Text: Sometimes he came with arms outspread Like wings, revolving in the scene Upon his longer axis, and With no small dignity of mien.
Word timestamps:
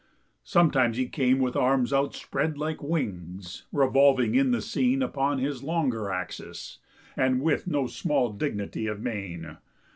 Sometimes 0.43 0.97
he 0.97 1.07
came 1.07 1.37
with 1.37 1.55
arms 1.55 1.93
outspread 1.93 2.57
Like 2.57 2.81
wings, 2.81 3.65
revolving 3.71 4.33
in 4.33 4.49
the 4.49 4.59
scene 4.59 5.03
Upon 5.03 5.37
his 5.37 5.61
longer 5.61 6.09
axis, 6.09 6.79
and 7.15 7.39
With 7.39 7.67
no 7.67 7.85
small 7.85 8.33
dignity 8.33 8.87
of 8.87 8.99
mien. 8.99 9.57